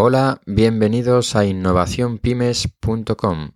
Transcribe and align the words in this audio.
Hola, 0.00 0.40
bienvenidos 0.46 1.34
a 1.34 1.44
innovacionpymes.com. 1.44 3.50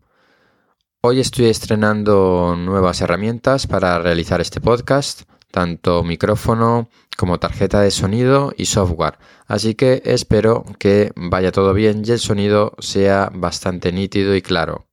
Hoy 1.01 1.21
estoy 1.21 1.45
estrenando 1.45 2.57
nuevas 2.59 3.01
herramientas 3.01 3.69
para 3.69 3.97
realizar 4.01 4.41
este 4.41 4.61
podcast, 4.61 5.23
tanto 5.53 6.03
micrófono 6.03 6.89
como 7.17 7.39
tarjeta 7.39 7.81
de 7.81 7.93
sonido 7.93 8.53
y 8.57 8.65
software, 8.65 9.21
así 9.47 9.77
que 9.77 10.03
espero 10.05 10.65
que 10.81 11.13
vaya 11.15 11.53
todo 11.53 11.75
bien 11.75 12.03
y 12.05 12.11
el 12.11 12.19
sonido 12.19 12.73
sea 12.81 13.31
bastante 13.33 13.93
nítido 13.93 14.35
y 14.35 14.43
claro. 14.43 14.89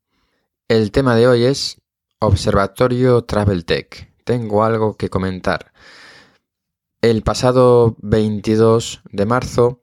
El 0.67 0.91
tema 0.91 1.15
de 1.15 1.27
hoy 1.27 1.45
es 1.45 1.81
Observatorio 2.19 3.23
Travel 3.23 3.65
Tech. 3.65 4.13
Tengo 4.23 4.63
algo 4.63 4.97
que 4.97 5.09
comentar. 5.09 5.71
El 7.01 7.23
pasado 7.23 7.95
22 8.03 9.01
de 9.11 9.25
marzo 9.25 9.81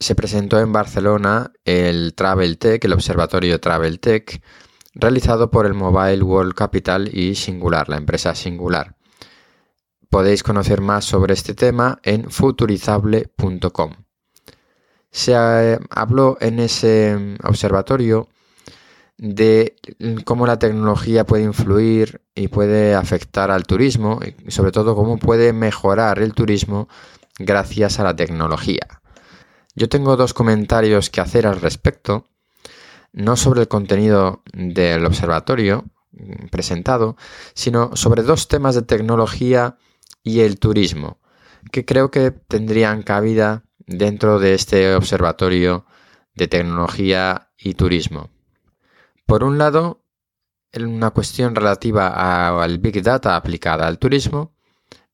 se 0.00 0.14
presentó 0.14 0.60
en 0.60 0.72
Barcelona 0.72 1.52
el 1.64 2.14
Travel 2.14 2.58
Tech, 2.58 2.84
el 2.84 2.92
Observatorio 2.92 3.60
Travel 3.60 3.98
Tech, 4.00 4.42
realizado 4.94 5.50
por 5.50 5.66
el 5.66 5.74
Mobile 5.74 6.22
World 6.22 6.54
Capital 6.54 7.10
y 7.12 7.34
Singular, 7.34 7.88
la 7.88 7.96
empresa 7.96 8.34
Singular. 8.34 8.96
Podéis 10.08 10.42
conocer 10.42 10.80
más 10.80 11.04
sobre 11.04 11.34
este 11.34 11.54
tema 11.54 12.00
en 12.02 12.30
futurizable.com. 12.30 13.92
Se 15.10 15.32
eh, 15.34 15.78
habló 15.90 16.38
en 16.40 16.60
ese 16.60 17.36
observatorio 17.42 18.28
de 19.16 19.74
cómo 20.24 20.46
la 20.46 20.58
tecnología 20.58 21.26
puede 21.26 21.42
influir 21.42 22.22
y 22.34 22.48
puede 22.48 22.94
afectar 22.94 23.50
al 23.50 23.64
turismo 23.64 24.20
y 24.46 24.50
sobre 24.50 24.70
todo 24.70 24.94
cómo 24.94 25.18
puede 25.18 25.52
mejorar 25.52 26.20
el 26.20 26.34
turismo 26.34 26.88
gracias 27.38 27.98
a 27.98 28.04
la 28.04 28.14
tecnología. 28.14 28.97
Yo 29.78 29.88
tengo 29.88 30.16
dos 30.16 30.34
comentarios 30.34 31.08
que 31.08 31.20
hacer 31.20 31.46
al 31.46 31.60
respecto, 31.60 32.24
no 33.12 33.36
sobre 33.36 33.60
el 33.60 33.68
contenido 33.68 34.42
del 34.52 35.06
observatorio 35.06 35.84
mm, 36.10 36.48
presentado, 36.48 37.16
sino 37.54 37.94
sobre 37.94 38.24
dos 38.24 38.48
temas 38.48 38.74
de 38.74 38.82
tecnología 38.82 39.78
y 40.24 40.40
el 40.40 40.58
turismo, 40.58 41.20
que 41.70 41.84
creo 41.84 42.10
que 42.10 42.32
tendrían 42.32 43.04
cabida 43.04 43.62
dentro 43.86 44.40
de 44.40 44.54
este 44.54 44.96
observatorio 44.96 45.86
de 46.34 46.48
tecnología 46.48 47.52
y 47.56 47.74
turismo. 47.74 48.30
Por 49.26 49.44
un 49.44 49.58
lado, 49.58 50.02
una 50.76 51.10
cuestión 51.10 51.54
relativa 51.54 52.60
al 52.64 52.78
Big 52.78 53.00
Data 53.00 53.36
aplicada 53.36 53.86
al 53.86 54.00
turismo 54.00 54.56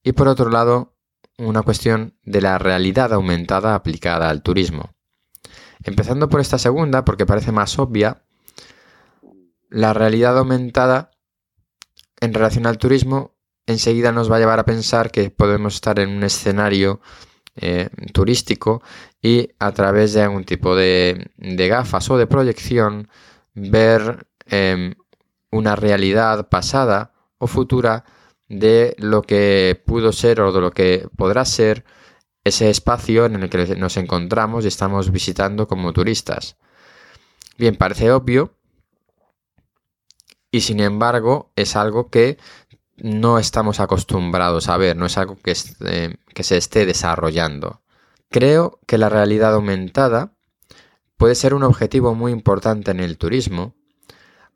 y 0.03 0.13
por 0.13 0.27
otro 0.27 0.49
lado, 0.49 0.94
una 1.39 1.63
cuestión 1.63 2.15
de 2.23 2.41
la 2.41 2.59
realidad 2.59 3.13
aumentada 3.13 3.75
aplicada 3.75 4.29
al 4.31 4.43
turismo. 4.43 4.95
Empezando 5.83 6.29
por 6.29 6.41
esta 6.41 6.59
segunda, 6.59 7.05
porque 7.05 7.27
parece 7.27 7.53
más 7.53 7.79
obvia, 7.79 8.23
la 9.69 9.93
realidad 9.93 10.39
aumentada 10.39 11.11
en 12.21 12.33
relación 12.33 12.67
al 12.67 12.79
turismo 12.79 13.35
enseguida 13.67 14.13
nos 14.13 14.31
va 14.31 14.37
a 14.37 14.39
llevar 14.39 14.59
a 14.59 14.65
pensar 14.65 15.11
que 15.11 15.31
podemos 15.31 15.75
estar 15.75 15.99
en 15.99 16.11
un 16.11 16.23
escenario 16.23 17.01
eh, 17.57 17.89
turístico 18.13 18.83
y 19.23 19.51
a 19.59 19.73
través 19.73 20.13
de 20.13 20.23
algún 20.23 20.45
tipo 20.45 20.77
de, 20.77 21.31
gafas 21.37 22.11
o 22.11 22.19
de 22.19 22.27
proyección 22.27 23.09
ver 23.55 24.27
em, 24.47 24.95
una 25.51 25.77
realidad 25.77 26.49
pasada 26.49 27.13
o 27.39 27.47
futura 27.47 28.05
de 28.49 28.95
lo 28.99 29.23
que 29.23 29.81
pudo 29.87 30.13
ser 30.13 30.41
o 30.41 30.53
de 30.53 30.61
lo 30.61 30.71
que 30.73 31.09
podrá 31.17 31.45
ser 31.45 31.85
ese 32.45 32.69
espacio 32.69 33.25
en 33.25 33.43
el 33.43 33.49
que 33.49 33.77
nos 33.77 33.97
encontramos 33.97 34.65
y 34.65 34.69
estamos 34.69 35.11
visitando 35.11 35.67
como 35.67 35.93
turistas. 35.93 36.57
Bien, 37.57 37.77
parece 37.77 38.13
obvio 38.13 38.55
y 40.51 40.61
sin 40.61 40.81
embargo 40.81 41.53
es 41.57 41.75
algo 41.75 42.11
que 42.11 42.39
no 42.97 43.39
estamos 43.39 43.81
acostumbrados 43.81 44.69
a 44.69 44.77
ver, 44.77 44.97
no 44.97 45.07
es 45.07 45.19
algo 45.19 45.37
que, 45.37 45.55
que 46.35 46.43
se 46.43 46.57
esté 46.57 46.87
desarrollando. 46.87 47.83
Creo 48.31 48.79
que 48.87 48.99
la 48.99 49.09
realidad 49.09 49.55
aumentada 49.55 50.35
puede 51.17 51.35
ser 51.35 51.55
un 51.55 51.63
objetivo 51.63 52.15
muy 52.15 52.33
importante 52.33 52.91
en 52.91 53.01
el 53.01 53.17
turismo 53.17 53.75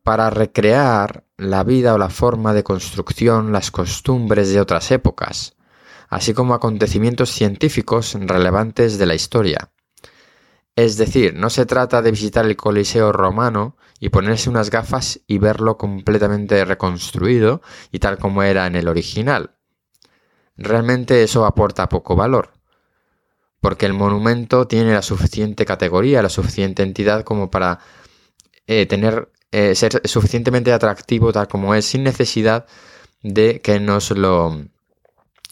para 0.09 0.31
recrear 0.31 1.27
la 1.37 1.65
vida 1.65 1.93
o 1.93 1.99
la 1.99 2.09
forma 2.09 2.55
de 2.55 2.65
construcción, 2.65 3.53
las 3.53 3.71
costumbres 3.71 4.51
de 4.51 4.59
otras 4.59 4.91
épocas, 4.91 5.55
así 6.09 6.33
como 6.33 6.55
acontecimientos 6.55 7.29
científicos 7.29 8.17
relevantes 8.19 8.97
de 8.97 9.05
la 9.05 9.15
historia. 9.15 9.71
Es 10.77 10.97
decir, 10.97 11.35
no 11.35 11.51
se 11.51 11.67
trata 11.67 12.01
de 12.01 12.11
visitar 12.11 12.47
el 12.47 12.57
Coliseo 12.57 13.13
romano 13.13 13.77
y 14.01 14.09
ponerse 14.09 14.49
unas 14.49 14.71
gafas 14.71 15.21
y 15.27 15.37
verlo 15.37 15.77
completamente 15.77 16.65
reconstruido 16.65 17.61
y 17.93 17.99
tal 17.99 18.17
como 18.17 18.43
era 18.43 18.67
en 18.67 18.77
el 18.77 18.89
original. 18.89 19.57
Realmente 20.57 21.23
eso 21.23 21.45
aporta 21.45 21.91
poco 21.91 22.17
valor, 22.17 22.55
porque 23.61 23.85
el 23.85 23.93
monumento 23.93 24.67
tiene 24.67 24.95
la 24.95 25.03
suficiente 25.03 25.67
categoría, 25.67 26.23
la 26.23 26.31
suficiente 26.31 26.83
entidad 26.83 27.25
como 27.25 27.51
para 27.51 27.81
eh, 28.67 28.87
tener 28.87 29.33
eh, 29.53 29.75
ser 29.75 30.03
suficientemente 30.05 30.73
atractivo 30.73 31.33
tal 31.33 31.49
como 31.49 31.75
es, 31.75 31.87
sin 31.87 32.05
necesidad 32.05 32.67
de 33.23 33.61
que 33.61 33.81
nos 33.81 34.11
lo 34.11 34.65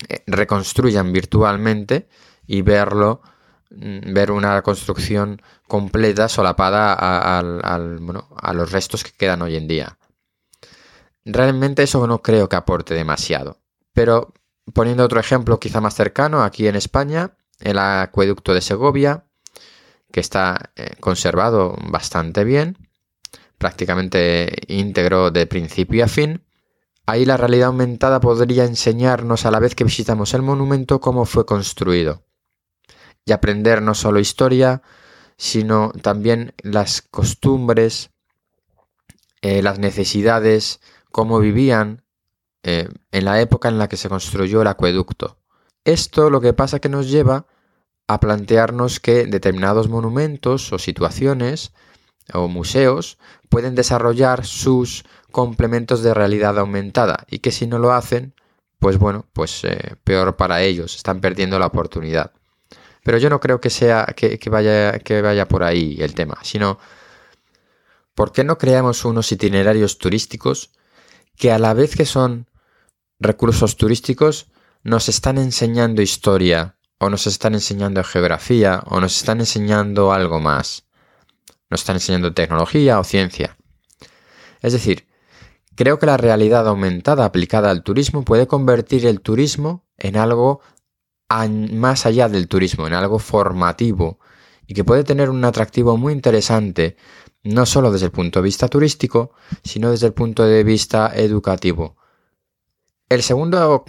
eh, 0.08 0.22
reconstruyan 0.26 1.12
virtualmente 1.12 2.08
y 2.46 2.62
verlo, 2.62 3.22
mm, 3.70 4.12
ver 4.12 4.30
una 4.30 4.60
construcción 4.62 5.40
completa 5.66 6.28
solapada 6.28 6.94
a, 6.94 7.38
a 7.38 8.52
los 8.54 8.72
restos 8.72 9.02
que 9.02 9.12
quedan 9.12 9.42
hoy 9.42 9.56
en 9.56 9.66
día. 9.66 9.98
Realmente 11.24 11.82
eso 11.82 12.06
no 12.06 12.22
creo 12.22 12.48
que 12.48 12.56
aporte 12.56 12.94
demasiado. 12.94 13.58
Pero 13.92 14.34
poniendo 14.72 15.04
otro 15.04 15.20
ejemplo 15.20 15.58
quizá 15.58 15.80
más 15.80 15.94
cercano, 15.94 16.42
aquí 16.42 16.68
en 16.68 16.76
España, 16.76 17.36
el 17.60 17.78
acueducto 17.78 18.54
de 18.54 18.60
Segovia, 18.60 19.24
que 20.12 20.20
está 20.20 20.70
eh, 20.76 20.96
conservado 21.00 21.76
bastante 21.90 22.44
bien, 22.44 22.85
prácticamente 23.58 24.54
íntegro 24.68 25.30
de 25.30 25.46
principio 25.46 26.04
a 26.04 26.08
fin, 26.08 26.42
ahí 27.06 27.24
la 27.24 27.36
realidad 27.36 27.68
aumentada 27.68 28.20
podría 28.20 28.64
enseñarnos 28.64 29.46
a 29.46 29.50
la 29.50 29.60
vez 29.60 29.74
que 29.74 29.84
visitamos 29.84 30.34
el 30.34 30.42
monumento 30.42 31.00
cómo 31.00 31.24
fue 31.24 31.46
construido 31.46 32.24
y 33.24 33.32
aprender 33.32 33.82
no 33.82 33.94
solo 33.94 34.20
historia, 34.20 34.82
sino 35.36 35.92
también 36.02 36.54
las 36.62 37.02
costumbres, 37.02 38.10
eh, 39.42 39.62
las 39.62 39.78
necesidades, 39.78 40.80
cómo 41.10 41.40
vivían 41.40 42.02
eh, 42.62 42.88
en 43.10 43.24
la 43.24 43.40
época 43.40 43.68
en 43.68 43.78
la 43.78 43.88
que 43.88 43.96
se 43.96 44.08
construyó 44.08 44.62
el 44.62 44.68
acueducto. 44.68 45.38
Esto 45.84 46.30
lo 46.30 46.40
que 46.40 46.52
pasa 46.52 46.78
que 46.78 46.88
nos 46.88 47.10
lleva 47.10 47.46
a 48.08 48.20
plantearnos 48.20 49.00
que 49.00 49.26
determinados 49.26 49.88
monumentos 49.88 50.72
o 50.72 50.78
situaciones 50.78 51.72
o 52.32 52.48
museos 52.48 53.18
pueden 53.48 53.74
desarrollar 53.74 54.44
sus 54.44 55.04
complementos 55.30 56.02
de 56.02 56.14
realidad 56.14 56.58
aumentada 56.58 57.26
y 57.30 57.40
que 57.40 57.52
si 57.52 57.66
no 57.66 57.78
lo 57.78 57.92
hacen, 57.92 58.34
pues 58.78 58.98
bueno, 58.98 59.26
pues 59.32 59.64
eh, 59.64 59.96
peor 60.04 60.36
para 60.36 60.62
ellos, 60.62 60.96
están 60.96 61.20
perdiendo 61.20 61.58
la 61.58 61.66
oportunidad. 61.66 62.32
Pero 63.04 63.18
yo 63.18 63.30
no 63.30 63.38
creo 63.38 63.60
que 63.60 63.70
sea 63.70 64.06
que, 64.16 64.38
vaya, 64.50 64.98
que 64.98 65.22
vaya 65.22 65.46
por 65.46 65.62
ahí 65.62 65.96
el 66.00 66.14
tema, 66.14 66.38
sino 66.42 66.78
¿por 68.14 68.32
qué 68.32 68.44
no 68.44 68.58
creamos 68.58 69.04
unos 69.04 69.30
itinerarios 69.30 69.98
turísticos 69.98 70.70
que 71.36 71.52
a 71.52 71.58
la 71.58 71.74
vez 71.74 71.94
que 71.94 72.06
son 72.06 72.48
recursos 73.20 73.76
turísticos 73.76 74.46
nos 74.82 75.08
están 75.08 75.38
enseñando 75.38 76.02
historia 76.02 76.76
o 76.98 77.10
nos 77.10 77.26
están 77.26 77.54
enseñando 77.54 78.02
geografía 78.02 78.82
o 78.86 79.00
nos 79.00 79.16
están 79.16 79.40
enseñando 79.40 80.12
algo 80.12 80.40
más? 80.40 80.85
Nos 81.70 81.80
están 81.80 81.96
enseñando 81.96 82.32
tecnología 82.32 82.98
o 82.98 83.04
ciencia. 83.04 83.56
Es 84.62 84.72
decir, 84.72 85.06
creo 85.74 85.98
que 85.98 86.06
la 86.06 86.16
realidad 86.16 86.66
aumentada 86.66 87.24
aplicada 87.24 87.70
al 87.70 87.82
turismo 87.82 88.24
puede 88.24 88.46
convertir 88.46 89.06
el 89.06 89.20
turismo 89.20 89.86
en 89.98 90.16
algo 90.16 90.60
más 91.28 92.06
allá 92.06 92.28
del 92.28 92.48
turismo, 92.48 92.86
en 92.86 92.94
algo 92.94 93.18
formativo 93.18 94.20
y 94.66 94.74
que 94.74 94.84
puede 94.84 95.04
tener 95.04 95.30
un 95.30 95.44
atractivo 95.44 95.96
muy 95.96 96.12
interesante, 96.12 96.96
no 97.42 97.66
solo 97.66 97.92
desde 97.92 98.06
el 98.06 98.12
punto 98.12 98.40
de 98.40 98.44
vista 98.44 98.68
turístico, 98.68 99.32
sino 99.62 99.90
desde 99.90 100.08
el 100.08 100.12
punto 100.12 100.44
de 100.44 100.64
vista 100.64 101.12
educativo. 101.14 101.96
El 103.08 103.22
segundo 103.22 103.84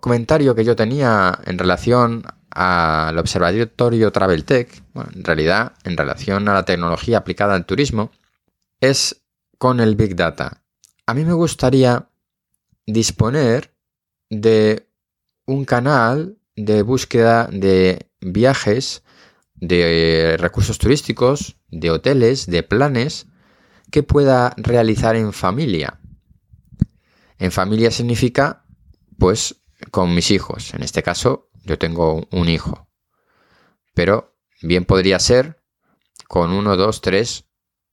comentario 0.00 0.54
que 0.54 0.64
yo 0.64 0.74
tenía 0.74 1.38
en 1.44 1.58
relación 1.58 2.24
al 2.60 3.16
Observatorio 3.18 4.10
Travel 4.10 4.44
Tech, 4.44 4.82
en 5.14 5.22
realidad 5.22 5.74
en 5.84 5.96
relación 5.96 6.48
a 6.48 6.54
la 6.54 6.64
tecnología 6.64 7.18
aplicada 7.18 7.54
al 7.54 7.66
turismo, 7.66 8.10
es 8.80 9.22
con 9.58 9.78
el 9.78 9.94
Big 9.94 10.16
Data. 10.16 10.64
A 11.06 11.14
mí 11.14 11.24
me 11.24 11.34
gustaría 11.34 12.08
disponer 12.84 13.72
de 14.28 14.88
un 15.46 15.64
canal 15.64 16.36
de 16.56 16.82
búsqueda 16.82 17.48
de 17.52 18.10
viajes 18.20 19.04
de 19.54 20.34
recursos 20.40 20.78
turísticos, 20.78 21.58
de 21.68 21.92
hoteles, 21.92 22.46
de 22.46 22.64
planes 22.64 23.26
que 23.92 24.02
pueda 24.02 24.52
realizar 24.56 25.14
en 25.14 25.32
familia. 25.32 26.00
En 27.38 27.52
familia 27.52 27.92
significa, 27.92 28.64
pues, 29.16 29.62
con 29.92 30.12
mis 30.12 30.32
hijos. 30.32 30.74
En 30.74 30.82
este 30.82 31.04
caso, 31.04 31.47
yo 31.68 31.78
tengo 31.78 32.26
un 32.30 32.48
hijo. 32.48 32.88
Pero 33.94 34.34
bien 34.62 34.84
podría 34.84 35.18
ser 35.18 35.62
con 36.26 36.50
uno, 36.50 36.76
dos, 36.76 37.00
tres 37.00 37.44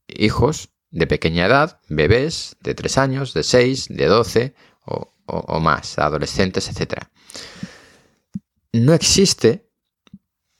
hijos 0.07 0.69
de 0.91 1.07
pequeña 1.07 1.45
edad, 1.45 1.81
bebés 1.89 2.55
de 2.61 2.73
tres 2.73 2.97
años, 2.97 3.33
de 3.33 3.43
seis, 3.43 3.87
de 3.89 4.05
doce 4.05 4.55
o, 5.27 5.59
más, 5.59 5.97
adolescentes, 5.97 6.69
etc. 6.69 7.05
No 8.71 8.93
existe 8.93 9.67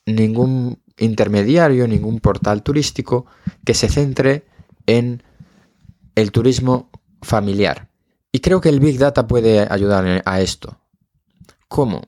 ningún 0.06 0.82
intermediario, 0.98 1.88
ningún 1.88 2.20
portal 2.20 2.64
turístico 2.64 3.28
que 3.64 3.76
se 3.76 3.90
centre 3.90 4.46
en 4.88 5.24
el 6.16 6.32
turismo 6.32 6.90
familiar. 7.22 7.90
Y 8.32 8.40
creo 8.40 8.60
que 8.60 8.70
el 8.70 8.80
Big 8.80 8.98
Data 8.98 9.28
puede 9.28 9.68
ayudar 9.72 10.24
a 10.26 10.42
esto. 10.42 10.82
¿Cómo? 11.68 12.02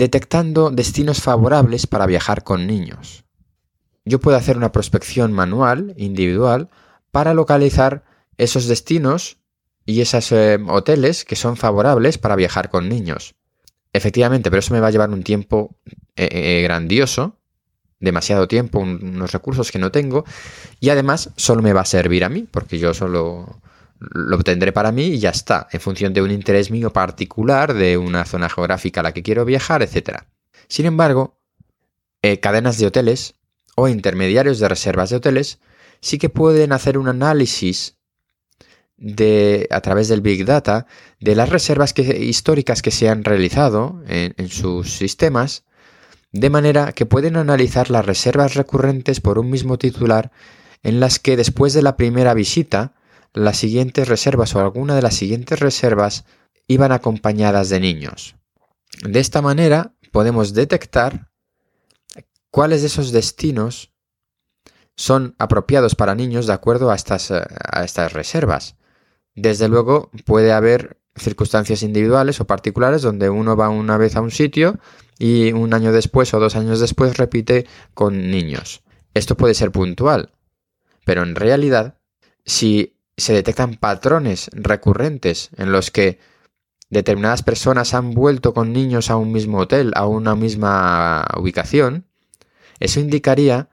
Detectando 0.00 0.70
destinos 0.70 1.20
favorables 1.20 1.86
para 1.86 2.06
viajar 2.06 2.42
con 2.42 2.66
niños. 2.66 3.26
Yo 4.06 4.18
puedo 4.18 4.38
hacer 4.38 4.56
una 4.56 4.72
prospección 4.72 5.30
manual, 5.30 5.92
individual, 5.98 6.70
para 7.10 7.34
localizar 7.34 8.02
esos 8.38 8.66
destinos 8.66 9.36
y 9.84 10.00
esos 10.00 10.32
eh, 10.32 10.58
hoteles 10.68 11.26
que 11.26 11.36
son 11.36 11.58
favorables 11.58 12.16
para 12.16 12.34
viajar 12.34 12.70
con 12.70 12.88
niños. 12.88 13.34
Efectivamente, 13.92 14.48
pero 14.48 14.60
eso 14.60 14.72
me 14.72 14.80
va 14.80 14.86
a 14.86 14.90
llevar 14.90 15.10
un 15.10 15.22
tiempo 15.22 15.76
eh, 16.16 16.30
eh, 16.32 16.62
grandioso 16.62 17.36
demasiado 17.98 18.48
tiempo, 18.48 18.78
unos 18.78 19.32
recursos 19.32 19.70
que 19.70 19.78
no 19.78 19.92
tengo 19.92 20.24
y 20.80 20.88
además 20.88 21.28
solo 21.36 21.60
me 21.60 21.74
va 21.74 21.82
a 21.82 21.84
servir 21.84 22.24
a 22.24 22.30
mí 22.30 22.48
porque 22.50 22.78
yo 22.78 22.94
solo 22.94 23.60
lo 24.00 24.36
obtendré 24.36 24.72
para 24.72 24.92
mí 24.92 25.04
y 25.04 25.18
ya 25.18 25.30
está, 25.30 25.68
en 25.70 25.80
función 25.80 26.12
de 26.12 26.22
un 26.22 26.30
interés 26.30 26.70
mío 26.70 26.92
particular, 26.92 27.74
de 27.74 27.98
una 27.98 28.24
zona 28.24 28.48
geográfica 28.48 29.00
a 29.00 29.02
la 29.04 29.12
que 29.12 29.22
quiero 29.22 29.44
viajar, 29.44 29.82
etc. 29.82 30.22
Sin 30.68 30.86
embargo, 30.86 31.38
eh, 32.22 32.40
cadenas 32.40 32.78
de 32.78 32.86
hoteles 32.86 33.34
o 33.76 33.88
intermediarios 33.88 34.58
de 34.58 34.68
reservas 34.68 35.10
de 35.10 35.16
hoteles 35.16 35.60
sí 36.00 36.18
que 36.18 36.28
pueden 36.28 36.72
hacer 36.72 36.98
un 36.98 37.08
análisis 37.08 37.96
de, 38.96 39.68
a 39.70 39.80
través 39.80 40.08
del 40.08 40.20
Big 40.20 40.44
Data 40.44 40.86
de 41.20 41.34
las 41.34 41.48
reservas 41.48 41.94
históricas 41.98 42.82
que 42.82 42.90
se 42.90 43.08
han 43.08 43.24
realizado 43.24 44.02
en 44.06 44.48
sus 44.48 44.92
sistemas 44.92 45.64
de 46.32 46.50
manera 46.50 46.92
que 46.92 47.06
pueden 47.06 47.36
analizar 47.36 47.90
las 47.90 48.06
reservas 48.06 48.54
recurrentes 48.54 49.20
por 49.20 49.38
un 49.38 49.50
mismo 49.50 49.78
titular 49.78 50.30
en 50.82 51.00
las 51.00 51.18
que 51.18 51.36
después 51.36 51.72
de 51.74 51.82
la 51.82 51.96
primera 51.96 52.34
visita, 52.34 52.94
las 53.32 53.56
siguientes 53.56 54.08
reservas 54.08 54.54
o 54.54 54.60
alguna 54.60 54.94
de 54.94 55.02
las 55.02 55.14
siguientes 55.14 55.60
reservas 55.60 56.24
iban 56.66 56.92
acompañadas 56.92 57.68
de 57.68 57.80
niños. 57.80 58.36
De 59.02 59.20
esta 59.20 59.42
manera 59.42 59.94
podemos 60.12 60.52
detectar 60.52 61.30
cuáles 62.50 62.80
de 62.80 62.88
esos 62.88 63.12
destinos 63.12 63.92
son 64.96 65.34
apropiados 65.38 65.94
para 65.94 66.14
niños 66.14 66.46
de 66.46 66.52
acuerdo 66.52 66.90
a 66.90 66.94
estas, 66.94 67.30
a 67.30 67.84
estas 67.84 68.12
reservas. 68.12 68.76
Desde 69.34 69.68
luego 69.68 70.10
puede 70.26 70.52
haber 70.52 71.00
circunstancias 71.16 71.82
individuales 71.82 72.40
o 72.40 72.46
particulares 72.46 73.02
donde 73.02 73.30
uno 73.30 73.56
va 73.56 73.68
una 73.68 73.96
vez 73.96 74.16
a 74.16 74.20
un 74.20 74.30
sitio 74.30 74.78
y 75.18 75.52
un 75.52 75.74
año 75.74 75.92
después 75.92 76.32
o 76.34 76.40
dos 76.40 76.56
años 76.56 76.80
después 76.80 77.16
repite 77.16 77.66
con 77.94 78.30
niños. 78.30 78.82
Esto 79.14 79.36
puede 79.36 79.54
ser 79.54 79.72
puntual, 79.72 80.32
pero 81.04 81.22
en 81.22 81.34
realidad, 81.34 81.98
si 82.44 82.99
se 83.20 83.32
detectan 83.32 83.76
patrones 83.76 84.50
recurrentes 84.52 85.50
en 85.56 85.72
los 85.72 85.90
que 85.90 86.18
determinadas 86.90 87.42
personas 87.42 87.94
han 87.94 88.12
vuelto 88.12 88.52
con 88.52 88.72
niños 88.72 89.10
a 89.10 89.16
un 89.16 89.32
mismo 89.32 89.58
hotel, 89.58 89.92
a 89.94 90.06
una 90.06 90.34
misma 90.34 91.24
ubicación, 91.38 92.06
eso 92.80 92.98
indicaría 92.98 93.68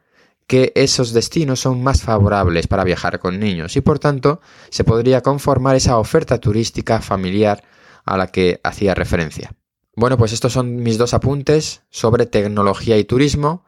que 0.46 0.72
esos 0.76 1.12
destinos 1.12 1.60
son 1.60 1.84
más 1.84 2.02
favorables 2.04 2.68
para 2.68 2.84
viajar 2.84 3.20
con 3.20 3.40
niños 3.40 3.76
y 3.76 3.82
por 3.82 4.00
tanto 4.00 4.40
se 4.70 4.84
podría 4.84 5.22
conformar 5.22 5.76
esa 5.76 5.98
oferta 5.98 6.40
turística 6.40 7.02
familiar 7.02 7.64
a 8.06 8.16
la 8.18 8.28
que 8.28 8.62
hacía 8.64 8.96
referencia. 8.96 9.52
Bueno, 9.96 10.18
pues 10.18 10.32
estos 10.32 10.54
son 10.54 10.78
mis 10.78 10.98
dos 10.98 11.14
apuntes 11.14 11.82
sobre 11.90 12.28
tecnología 12.28 12.98
y 12.98 13.04
turismo 13.04 13.66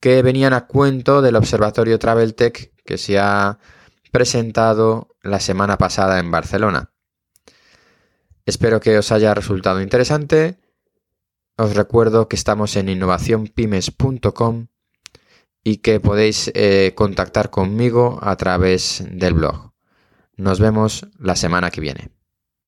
que 0.00 0.22
venían 0.22 0.54
a 0.54 0.66
cuento 0.66 1.22
del 1.22 1.36
Observatorio 1.36 1.98
Traveltech 1.98 2.72
que 2.84 2.98
se 2.98 3.18
ha 3.18 3.58
presentado 4.10 5.16
la 5.22 5.40
semana 5.40 5.78
pasada 5.78 6.18
en 6.18 6.30
Barcelona. 6.30 6.92
Espero 8.46 8.80
que 8.80 8.98
os 8.98 9.12
haya 9.12 9.34
resultado 9.34 9.80
interesante. 9.80 10.58
Os 11.56 11.74
recuerdo 11.74 12.28
que 12.28 12.36
estamos 12.36 12.76
en 12.76 12.88
innovacionpymes.com 12.88 14.66
y 15.62 15.76
que 15.78 16.00
podéis 16.00 16.50
eh, 16.54 16.92
contactar 16.94 17.50
conmigo 17.50 18.18
a 18.22 18.36
través 18.36 19.04
del 19.10 19.34
blog. 19.34 19.72
Nos 20.36 20.58
vemos 20.58 21.06
la 21.18 21.36
semana 21.36 21.70
que 21.70 21.80
viene. 21.82 22.19